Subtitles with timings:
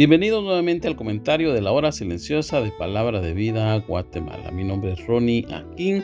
[0.00, 4.50] Bienvenidos nuevamente al comentario de la hora silenciosa de Palabra de Vida Guatemala.
[4.50, 6.02] Mi nombre es Ronnie Aquín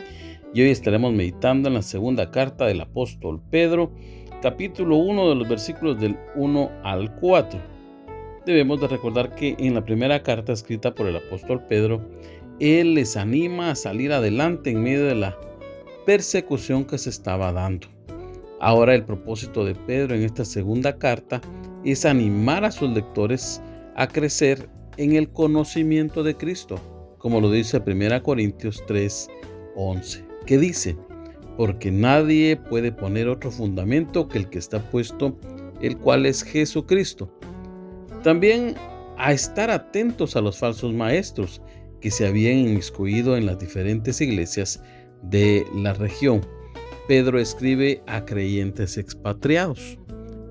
[0.53, 3.91] y hoy estaremos meditando en la segunda carta del apóstol Pedro,
[4.43, 7.59] capítulo 1 de los versículos del 1 al 4.
[8.45, 12.07] Debemos de recordar que en la primera carta escrita por el apóstol Pedro,
[12.59, 15.35] él les anima a salir adelante en medio de la
[16.05, 17.87] persecución que se estaba dando.
[18.59, 21.41] Ahora el propósito de Pedro en esta segunda carta
[21.83, 23.59] es animar a sus lectores
[23.97, 26.79] a crecer en el conocimiento de Cristo,
[27.17, 29.27] como lo dice 1 Corintios 3,
[29.75, 30.95] 11, que dice,
[31.57, 35.37] porque nadie puede poner otro fundamento que el que está puesto,
[35.81, 37.31] el cual es Jesucristo.
[38.23, 38.75] También
[39.17, 41.61] a estar atentos a los falsos maestros
[41.99, 44.81] que se habían inmiscuido en las diferentes iglesias
[45.23, 46.41] de la región.
[47.07, 49.97] Pedro escribe a creyentes expatriados.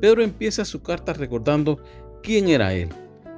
[0.00, 1.80] Pedro empieza su carta recordando
[2.22, 2.88] quién era él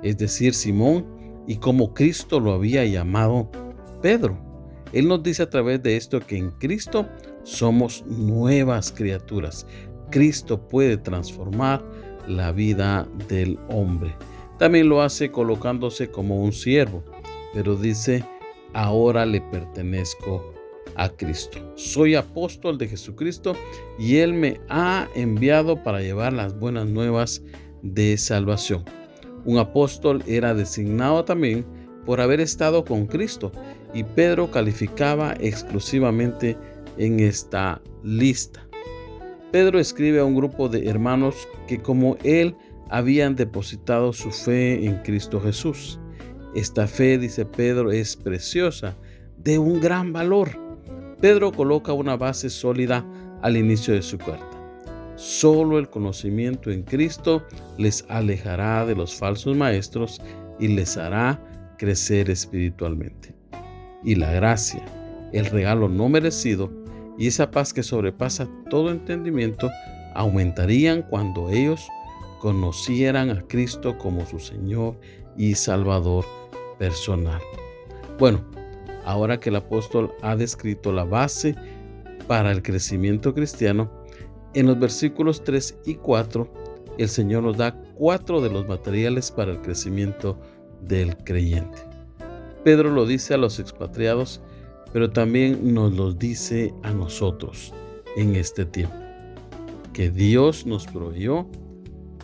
[0.02, 1.06] es decir, Simón,
[1.46, 3.50] y como Cristo lo había llamado
[4.02, 4.38] Pedro.
[4.92, 7.08] Él nos dice a través de esto que en Cristo
[7.42, 9.66] somos nuevas criaturas.
[10.10, 11.82] Cristo puede transformar
[12.26, 14.14] la vida del hombre.
[14.58, 17.02] También lo hace colocándose como un siervo,
[17.54, 18.24] pero dice,
[18.74, 20.52] ahora le pertenezco
[20.96, 21.58] a Cristo.
[21.76, 23.54] Soy apóstol de Jesucristo
[23.98, 27.42] y Él me ha enviado para llevar las buenas nuevas
[27.82, 28.84] de salvación.
[29.44, 31.64] Un apóstol era designado también
[32.04, 33.52] por haber estado con Cristo
[33.94, 36.56] y Pedro calificaba exclusivamente
[36.96, 38.66] en esta lista.
[39.52, 42.54] Pedro escribe a un grupo de hermanos que como él
[42.90, 45.98] habían depositado su fe en Cristo Jesús.
[46.54, 48.96] Esta fe, dice Pedro, es preciosa,
[49.36, 50.50] de un gran valor.
[51.20, 53.06] Pedro coloca una base sólida
[53.42, 54.57] al inicio de su carta.
[55.18, 57.42] Solo el conocimiento en Cristo
[57.76, 60.20] les alejará de los falsos maestros
[60.60, 61.42] y les hará
[61.76, 63.34] crecer espiritualmente.
[64.04, 64.84] Y la gracia,
[65.32, 66.70] el regalo no merecido
[67.18, 69.68] y esa paz que sobrepasa todo entendimiento
[70.14, 71.88] aumentarían cuando ellos
[72.38, 75.00] conocieran a Cristo como su Señor
[75.36, 76.24] y Salvador
[76.78, 77.42] personal.
[78.20, 78.44] Bueno,
[79.04, 81.56] ahora que el apóstol ha descrito la base
[82.28, 83.97] para el crecimiento cristiano,
[84.58, 86.52] en los versículos 3 y 4,
[86.98, 90.36] el Señor nos da cuatro de los materiales para el crecimiento
[90.82, 91.78] del creyente.
[92.64, 94.40] Pedro lo dice a los expatriados,
[94.92, 97.72] pero también nos los dice a nosotros
[98.16, 98.96] en este tiempo.
[99.92, 101.46] Que Dios nos proveyó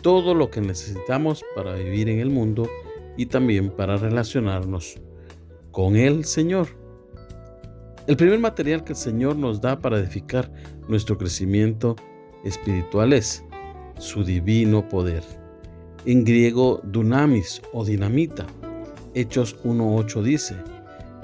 [0.01, 2.67] todo lo que necesitamos para vivir en el mundo
[3.15, 4.99] y también para relacionarnos
[5.71, 6.67] con el Señor.
[8.07, 10.51] El primer material que el Señor nos da para edificar
[10.89, 11.95] nuestro crecimiento
[12.45, 13.43] espirituales,
[13.99, 15.23] su divino poder.
[16.05, 18.45] En griego, dunamis o dinamita.
[19.13, 20.55] Hechos 1.8 dice,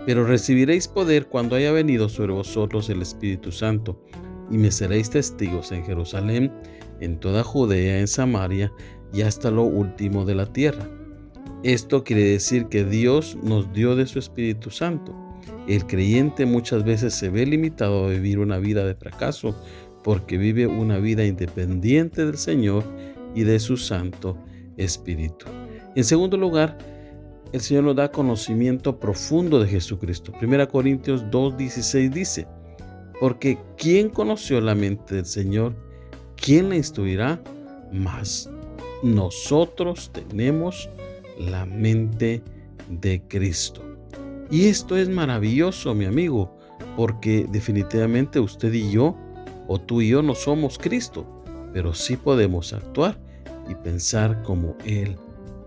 [0.06, 4.02] pero recibiréis poder cuando haya venido sobre vosotros el Espíritu Santo,
[4.50, 6.52] y me seréis testigos en Jerusalén,
[7.00, 8.72] en toda Judea, en Samaria
[9.14, 10.90] y hasta lo último de la tierra.
[11.64, 15.16] Esto quiere decir que Dios nos dio de su Espíritu Santo.
[15.68, 19.56] El creyente muchas veces se ve limitado a vivir una vida de fracaso
[20.04, 22.84] porque vive una vida independiente del Señor
[23.36, 24.38] y de su Santo
[24.78, 25.46] Espíritu.
[25.96, 26.78] En segundo lugar,
[27.52, 30.32] el Señor nos da conocimiento profundo de Jesucristo.
[30.42, 32.48] 1 Corintios 2.16 dice,
[33.20, 35.76] porque ¿quién conoció la mente del Señor?
[36.36, 37.42] ¿Quién la instruirá?
[37.92, 38.50] Mas
[39.04, 40.90] nosotros tenemos
[41.38, 42.42] la mente
[42.90, 43.82] de Cristo.
[44.50, 46.58] Y esto es maravilloso, mi amigo,
[46.96, 49.16] porque definitivamente usted y yo
[49.72, 51.26] o tú y yo no somos Cristo,
[51.72, 53.18] pero sí podemos actuar
[53.70, 55.16] y pensar como Él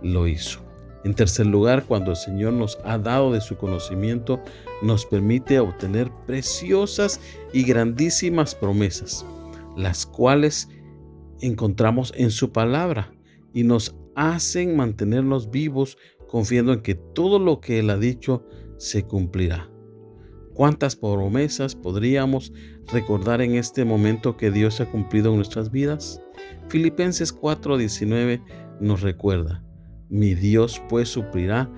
[0.03, 0.61] lo hizo.
[1.05, 4.43] En tercer lugar, cuando el Señor nos ha dado de su conocimiento,
[4.83, 7.19] nos permite obtener preciosas
[7.55, 9.25] y grandísimas promesas,
[9.75, 10.69] las cuales
[11.41, 13.11] encontramos en su palabra
[13.55, 15.97] y nos hacen mantenernos vivos
[16.29, 18.47] confiando en que todo lo que Él ha dicho
[18.77, 19.74] se cumplirá.
[20.55, 22.53] ¿Cuántas promesas podríamos
[22.93, 26.21] recordar en este momento que Dios ha cumplido en nuestras vidas?
[26.69, 28.41] Filipenses 4:19
[28.81, 29.65] nos recuerda,
[30.09, 31.69] mi Dios pues suplirá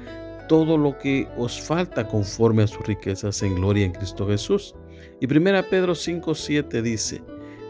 [0.49, 4.75] todo lo que os falta conforme a sus riquezas en gloria en Cristo Jesús.
[5.21, 7.23] Y 1 Pedro 5:7 dice,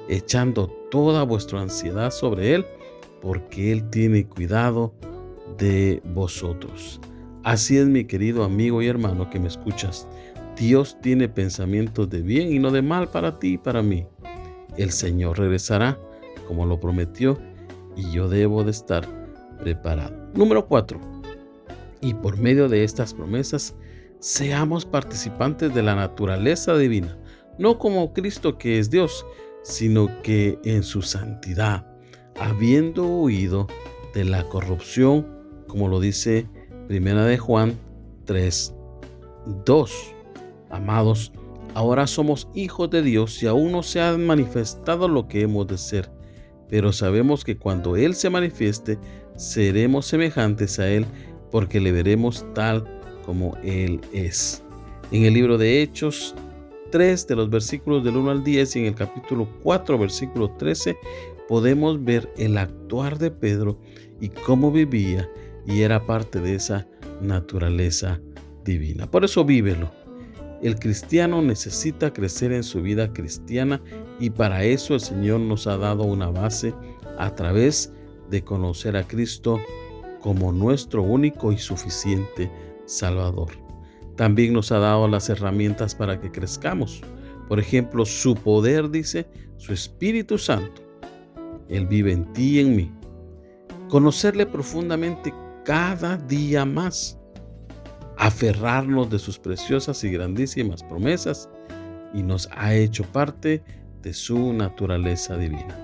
[0.09, 2.67] echando toda vuestra ansiedad sobre Él,
[3.23, 4.93] porque Él tiene cuidado
[5.57, 7.01] de vosotros.
[7.45, 10.09] Así es mi querido amigo y hermano que me escuchas.
[10.57, 14.07] Dios tiene pensamientos de bien y no de mal para ti y para mí.
[14.79, 15.99] El Señor regresará
[16.49, 17.39] como lo prometió
[17.95, 19.07] y yo debo de estar
[19.59, 20.17] preparado.
[20.35, 20.99] Número 4.
[22.01, 23.75] Y por medio de estas promesas,
[24.19, 27.19] seamos participantes de la naturaleza divina,
[27.59, 29.27] no como Cristo que es Dios,
[29.63, 31.87] sino que en su santidad,
[32.39, 33.67] habiendo huido
[34.15, 35.27] de la corrupción,
[35.67, 36.49] como lo dice
[36.89, 37.79] Primera de Juan
[38.25, 38.75] 3,
[39.65, 40.16] 2.
[40.71, 41.33] Amados,
[41.75, 45.79] ahora somos hijos de Dios y aún no se ha manifestado lo que hemos de
[45.79, 46.11] ser,
[46.69, 48.99] pero sabemos que cuando Él se manifieste,
[49.37, 51.07] seremos semejantes a Él
[51.51, 52.85] porque le veremos tal
[53.25, 54.63] como Él es.
[55.13, 56.35] En el libro de Hechos
[56.91, 60.97] 3, de los versículos del 1 al 10 y en el capítulo 4, versículo 13,
[61.49, 63.79] podemos ver el actuar de Pedro
[64.21, 65.29] y cómo vivía
[65.67, 66.87] y era parte de esa
[67.21, 68.21] naturaleza
[68.65, 69.11] divina.
[69.11, 70.06] Por eso vívelo.
[70.67, 73.81] El cristiano necesita crecer en su vida cristiana
[74.19, 76.75] y para eso el Señor nos ha dado una base
[77.19, 77.93] a través
[78.31, 79.61] de conocer a Cristo
[80.21, 82.51] como nuestro único y suficiente
[82.85, 83.53] Salvador.
[84.17, 87.01] También nos ha dado las herramientas para que crezcamos.
[87.47, 89.29] Por ejemplo, su poder, dice,
[89.59, 90.83] su Espíritu Santo.
[91.69, 92.93] Él vive en ti y en mí.
[93.89, 95.33] Conocerle profundamente
[95.65, 97.21] cada día más
[98.17, 101.49] aferrarnos de sus preciosas y grandísimas promesas
[102.15, 103.63] y nos ha hecho parte
[104.03, 105.77] de su naturaleza divina.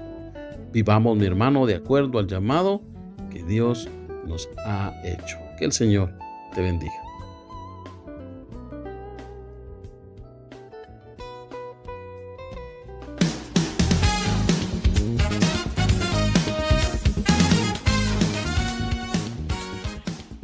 [0.73, 2.83] Vivamos, mi hermano, de acuerdo al llamado
[3.31, 3.89] que Dios
[4.27, 5.37] nos ha hecho.
[5.59, 6.13] Que el Señor
[6.55, 7.12] te bendiga.